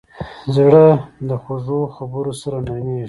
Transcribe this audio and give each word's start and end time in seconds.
زړه 0.55 0.85
د 1.29 1.31
خوږو 1.41 1.79
خبرو 1.95 2.33
سره 2.41 2.57
نرمېږي. 2.65 2.99